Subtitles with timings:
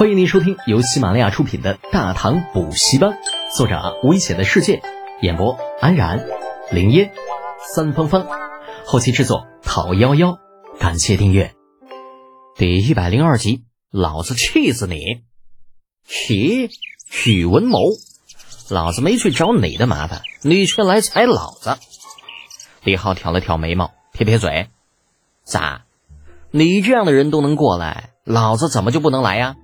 [0.00, 3.10] 欢迎您收听由喜马拉雅出品的《大唐补习班》，
[3.54, 4.80] 作者危险的世界，
[5.20, 6.26] 演播安然、
[6.70, 7.12] 林烟、
[7.74, 8.26] 三芳芳，
[8.86, 10.38] 后期制作陶幺幺。
[10.78, 11.54] 感谢订阅。
[12.56, 15.20] 第一百零二集，老子气死你！
[16.08, 16.70] 咦，
[17.26, 17.78] 宇文谋，
[18.70, 21.76] 老子没去找你的麻烦，你却来踩老子。
[22.84, 24.70] 李浩挑了挑眉毛，撇撇嘴，
[25.44, 25.82] 咋？
[26.50, 29.56] 你这样的人都能过来，老子怎么就不能来呀？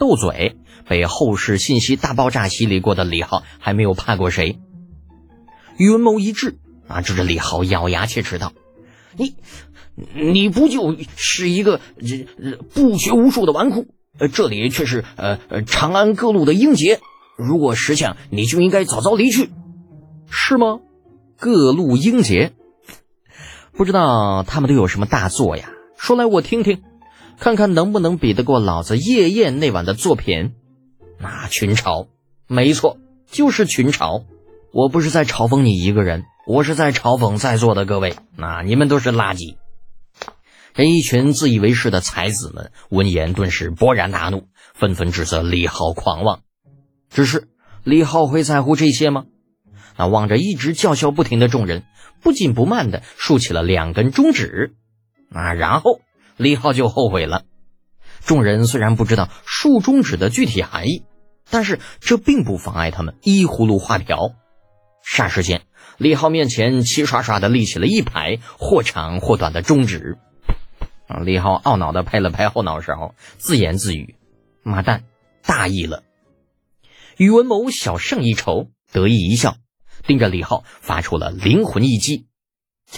[0.00, 0.56] 斗嘴，
[0.88, 4.58] 被后世信息大爆炸洗礼过的李浩还没有怕过谁。
[5.76, 6.56] 宇文谋一滞
[6.88, 8.54] 啊，指着李浩咬牙切齿道
[9.14, 9.34] ：“你，
[10.14, 12.26] 你不就是一个这
[12.72, 13.88] 不学无术的纨绔？
[14.18, 16.98] 呃，这里却是呃呃长安各路的英杰。
[17.36, 19.50] 如果识相，你就应该早早离去，
[20.30, 20.80] 是吗？
[21.38, 22.52] 各路英杰，
[23.72, 25.70] 不知道他们都有什么大作呀？
[25.98, 26.80] 说来我听听。”
[27.40, 30.52] 看看能不能比得过老子夜宴那晚的作品？
[31.18, 32.08] 那群嘲，
[32.46, 32.98] 没错，
[33.30, 34.24] 就是群嘲。
[34.74, 38.14] 我不是在嘲讽你一个人，我是在嘲讽在座的各位。
[38.36, 39.56] 那你们都是垃圾。
[40.74, 44.44] 这一群自以为是的才子们闻言顿时勃然大怒，
[44.74, 46.42] 纷纷指责李浩狂妄。
[47.08, 47.48] 只是
[47.84, 49.24] 李浩会在乎这些吗？
[49.96, 51.84] 那望着一直叫嚣不停的众人，
[52.20, 54.74] 不紧不慢的竖起了两根中指。
[55.32, 56.02] 啊，然后。
[56.40, 57.44] 李浩就后悔了。
[58.24, 61.04] 众人虽然不知道竖中指的具体含义，
[61.50, 64.32] 但是这并不妨碍他们依葫芦画瓢。
[65.04, 65.66] 霎时间，
[65.98, 70.16] 李浩面前齐刷刷的立起了一排或长或短的中指。
[71.22, 74.14] 李浩懊恼的拍了拍后脑勺，自言自语
[74.64, 75.04] ：“妈蛋，
[75.42, 76.04] 大意了。”
[77.18, 79.56] 宇文谋小胜一筹，得意一笑，
[80.06, 82.24] 盯着李浩发出了灵魂一击：“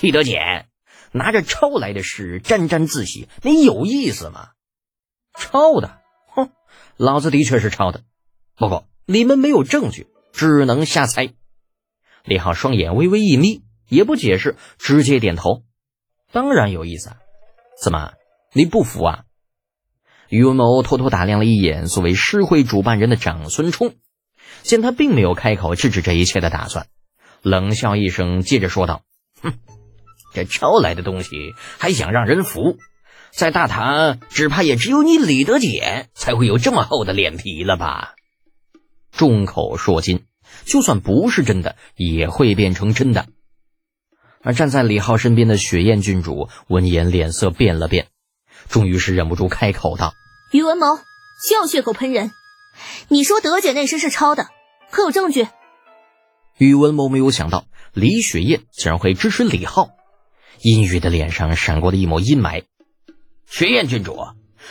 [0.01, 0.67] 李德简。”
[1.13, 4.49] 拿着抄来的诗沾沾自喜，你有意思吗？
[5.35, 6.51] 抄的，哼，
[6.97, 8.03] 老子的确是抄的，
[8.57, 11.33] 不过你们没有证据，只能瞎猜。
[12.25, 15.63] 李浩双眼微微一眯，也不解释，直接点头。
[16.33, 17.17] 当然有意思啊，
[17.83, 18.13] 怎么
[18.55, 19.25] 你不服啊？
[20.29, 23.95] 于文谋偷偷打量了一眼作为诗会主办人的长孙冲，
[24.63, 26.87] 见他并没有开口制止这一切的打算，
[27.43, 29.03] 冷笑一声，接着说道
[29.43, 29.59] ：“哼。”
[30.33, 32.79] 这抄来的东西还想让人服，
[33.33, 38.15] 在大唐只怕也只有你李德简才会有这么厚的脸皮了吧？
[39.11, 40.25] 众口铄金，
[40.65, 43.27] 就算不是真的，也会变成真的。
[44.43, 48.09] 而站在李浩身边的雪雁郡主闻言，脸色变了变，
[48.69, 50.15] 终于是忍不住开口道
[50.53, 52.33] ：“宇文谋，休要血口喷人！
[53.09, 54.49] 你说德姐那诗是抄的，
[54.91, 55.47] 可有证据？”
[56.59, 59.91] 宇文谋没有想到李雪燕竟然会支持李浩。
[60.63, 62.65] 阴郁的脸上闪过了一抹阴霾。
[63.47, 64.17] 雪雁郡主，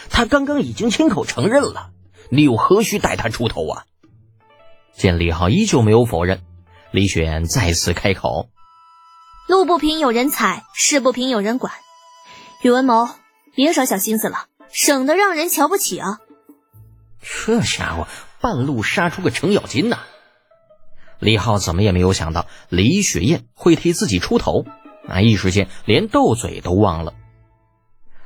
[0.10, 1.92] 他刚刚已经亲口承认了，
[2.30, 3.84] 你又何须带他出头啊？
[4.94, 6.42] 见李浩依旧没有否认，
[6.92, 8.50] 李雪雁再次开口
[9.50, 11.74] ：“路不平有人踩，事不平有人管。
[12.64, 13.10] 宇文谋，
[13.54, 16.20] 别耍小心思了，省得让人瞧不起啊！”
[17.22, 18.08] 这家伙
[18.40, 20.00] 半路杀出个程咬金呐！
[21.20, 24.66] 李浩怎么也没有想到李雪雁会替自己出头。
[25.08, 27.14] 那一时间连斗嘴都忘了。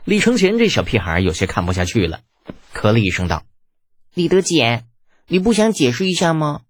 [0.03, 2.19] 李承乾这小屁孩有些看不下去了，
[2.73, 3.43] 咳了一声道
[4.13, 4.85] ：“李德简，
[5.27, 6.61] 你不想解释一下吗？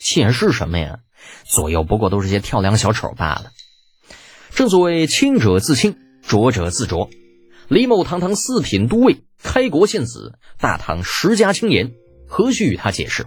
[0.00, 1.00] 解释什么呀？
[1.44, 3.50] 左右不过都是些跳梁小丑罢了。
[4.50, 7.10] 正所谓清者自清，浊者自浊。
[7.68, 11.92] 李某堂堂四品都尉，开国献子，大唐十佳青年，
[12.28, 13.26] 何须与他解释？”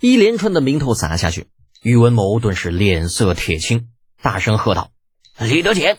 [0.00, 1.46] 一连串的名头砸下去，
[1.82, 3.88] 宇文谋顿时脸色铁青，
[4.20, 4.90] 大声喝道。
[5.38, 5.98] 李德简，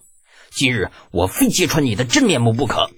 [0.50, 2.90] 今日我非揭穿你的真面目不可！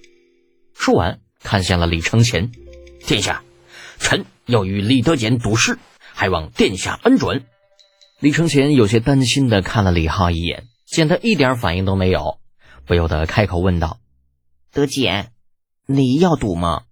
[0.74, 2.50] 说完，看向了李承前，
[3.06, 3.42] 殿下，
[3.98, 7.44] 臣要与李德简赌誓，还望殿下恩准。
[8.20, 12.38] 李承前有些担心的看了李浩一眼，见他一点反应都没有，
[12.86, 13.98] 不由得开口问道
[14.72, 15.32] ：“德简，
[15.84, 16.84] 你要赌吗？”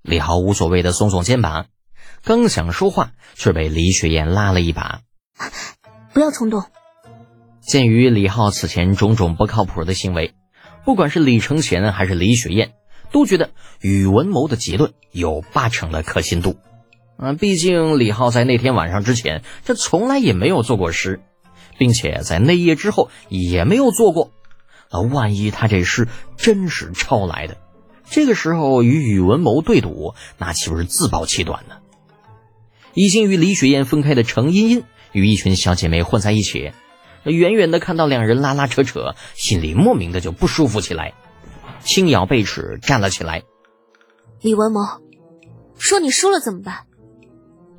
[0.00, 1.66] 李浩无所谓的耸耸肩膀，
[2.24, 5.02] 刚想说话，却被李雪燕拉了一把
[6.14, 6.64] ：“不要冲动。”
[7.70, 10.34] 鉴于李浩此前种种不靠谱的行为，
[10.84, 12.72] 不管是李承前还是李雪燕，
[13.12, 13.50] 都觉得
[13.80, 16.56] 宇文谋的结论有八成的可信度。
[17.16, 21.20] 啊，毕竟李浩在那天晚上之前，这从来也没有做过诗，
[21.78, 24.32] 并且在那夜之后也没有做过。
[24.88, 27.56] 啊，万一他这诗真是抄来的，
[28.10, 31.76] 这个时候与宇文谋对赌，那岂不是自暴其短呢？
[32.94, 34.82] 已经与李雪燕分开的程茵茵，
[35.12, 36.72] 与一群小姐妹混在一起。
[37.24, 41.14] 远远的看到两人拉拉扯扯，心里莫名的就不舒服起来，
[41.80, 43.42] 轻咬背齿站了起来。
[44.40, 44.80] 李文谋，
[45.78, 46.86] 说你输了怎么办？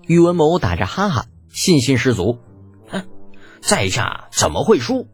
[0.08, 2.40] 宇文谋打着哈哈，信心十足。
[2.88, 3.06] 哼，
[3.62, 5.08] 在下怎么会输？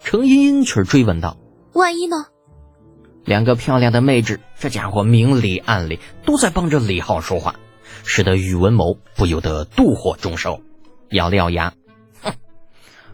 [0.00, 1.36] 程茵茵却追问道
[1.74, 2.26] ：“万一呢？”
[3.24, 7.54] 两个漂亮的妹纸，这家伙明里暗里都在帮着李浩说话，
[8.04, 10.60] 使得宇文谋不由得妒火中烧，
[11.10, 11.76] 咬了咬牙，哼，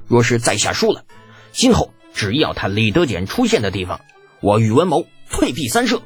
[0.08, 1.04] 若是在下输了，
[1.52, 4.00] 今后只要他李德俭出现的地方，
[4.40, 6.02] 我宇文谋退避三舍。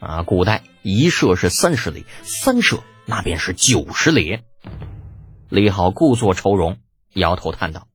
[0.00, 4.40] 啊，古代一射是三十里，三射那便是九十里。
[5.48, 6.78] 李好故作愁容，
[7.12, 7.88] 摇头叹道：“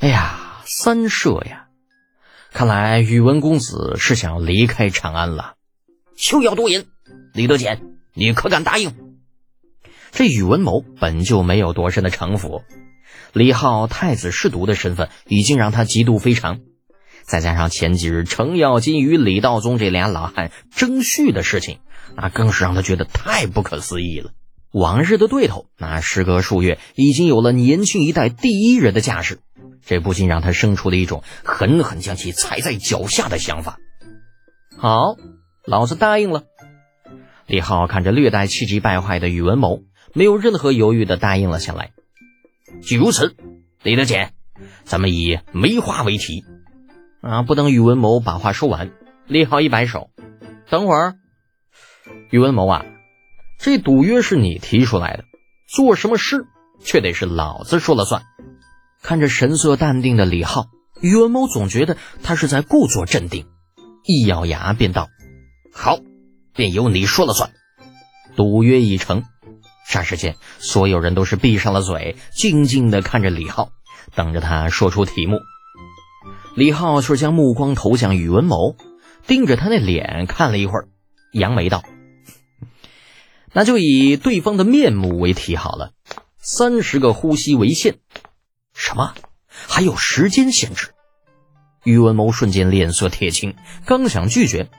[0.00, 1.68] 哎呀，三射呀！”
[2.52, 5.54] 看来宇文公子是想离开长安了，
[6.16, 6.86] 休要多言。
[7.32, 7.80] 李德俭，
[8.12, 8.92] 你可敢答应？
[10.10, 12.64] 这宇文谋本就没有多深的城府，
[13.32, 16.60] 李浩太子侍读的身份已经让他嫉妒非常，
[17.22, 21.78] 再加上前几日程咬金与李道宗这俩老汉争婿的事情，
[22.16, 24.32] 那更是让他觉得太不可思议了。
[24.72, 29.40] 往日的对头，那时隔数月，已经有了年轻一代第一人的架势。
[29.84, 33.78] 这不禁让他生出了一种狠狠将其踩在脚下的想法。
[34.76, 35.16] 好，
[35.64, 36.44] 老子答应了。
[37.46, 39.82] 李浩看着略带气急败坏的宇文谋，
[40.14, 41.90] 没有任何犹豫的答应了下来。
[42.82, 43.36] 既如此，
[43.82, 44.32] 李德俭，
[44.84, 46.44] 咱们以梅花为题。
[47.22, 47.42] 啊！
[47.42, 48.92] 不等宇文谋把话说完，
[49.26, 50.10] 李浩一摆手
[50.70, 51.16] ：“等会儿，
[52.30, 52.86] 宇文谋啊，
[53.58, 55.24] 这赌约是你提出来的，
[55.68, 56.46] 做什么事
[56.82, 58.22] 却得是老子说了算。”
[59.02, 60.68] 看着神色淡定的李浩，
[61.02, 63.46] 宇文谋总觉得他是在故作镇定，
[64.04, 65.08] 一咬牙便道
[65.72, 65.98] ：“好，
[66.54, 67.50] 便由你说了算。”
[68.34, 69.24] 赌约已成，
[69.90, 73.72] 霎时间，所有人都是闭上了嘴，静静的看着李浩，
[74.14, 75.40] 等着他说出题目。
[76.54, 78.76] 李浩却将目光投向宇文谋，
[79.26, 80.88] 盯着他那脸看了一会儿，
[81.32, 81.82] 扬眉道
[83.52, 85.90] ：“那就以对方的面目为题好了，
[86.38, 87.98] 三十个呼吸为限。”
[88.72, 89.14] 什么？
[89.48, 90.90] 还有时间限制？
[91.82, 93.56] 宇文谋瞬间脸色铁青，
[93.86, 94.70] 刚想拒绝，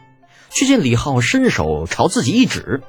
[0.50, 2.82] 却见李浩伸手朝自己一指：“，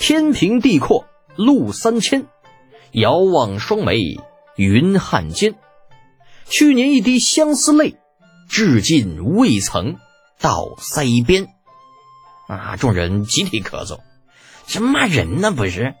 [0.00, 1.04] 天平地阔，
[1.36, 2.26] 路三千，
[2.90, 4.18] 遥望双眉，
[4.56, 5.56] 云汉间。
[6.46, 7.98] 去年一滴相思泪，
[8.48, 9.98] 至今未曾
[10.40, 11.48] 到腮边。”
[12.48, 12.76] 啊！
[12.76, 14.00] 众人集体咳嗽，
[14.66, 15.50] 这骂人呢？
[15.50, 15.94] 不是？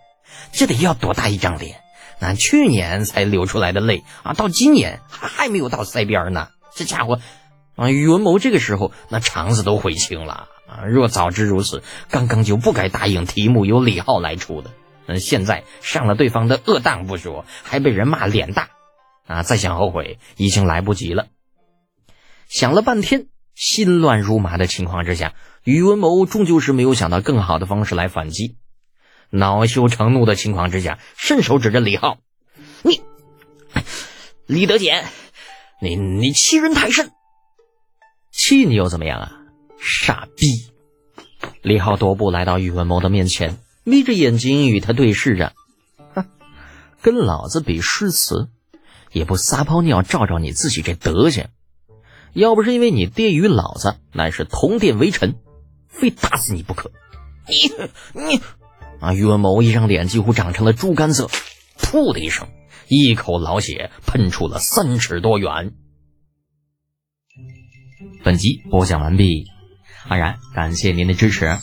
[0.50, 1.82] 这得要多大一张脸？
[2.20, 6.48] 那去年才流出来的泪啊，到今年还还没有到腮边呢。
[6.74, 7.20] 这家伙
[7.80, 10.84] 啊，宇文谋这个时候那肠子都悔青了啊！
[10.86, 14.70] 若早知如此，刚刚就不该答应题目由李浩来出的。
[15.06, 18.68] 嗯，现在上了对方的恶当不说，还被人骂脸大
[19.26, 19.42] 啊！
[19.42, 21.28] 再想后悔已经来不及了。
[22.48, 25.32] 想了半天，心乱如麻的情况之下，
[25.64, 28.58] 宇文谋终究是没有想到更好的方式来反击。
[29.30, 32.18] 恼羞成怒的情况之下，伸手指着李浩
[32.84, 33.00] ：“你，
[34.44, 35.06] 李德俭，
[35.80, 37.10] 你你欺人太甚！
[38.40, 39.32] 气你又怎么样啊，
[39.78, 40.64] 傻逼！”
[41.60, 45.52] 李浩踱步来到宇文谋的面前，眯着眼睛与他对视着
[46.14, 46.24] ：“哼，
[47.02, 48.48] 跟老子比诗词，
[49.12, 51.48] 也不撒泡尿照照你自己这德行。
[52.32, 55.36] 要不是因为你爹与老子乃是同殿为臣，
[55.86, 56.90] 非打死你不可。”
[57.46, 57.70] 你
[58.18, 58.40] 你。
[59.00, 59.12] 啊！
[59.12, 61.28] 宇文谋一张脸几乎长成了猪肝色，
[61.78, 62.48] 噗的一声，
[62.88, 65.74] 一口老血喷出了三尺多远。
[68.22, 69.46] 本集播讲完毕，
[70.08, 71.58] 安然感谢您的支持。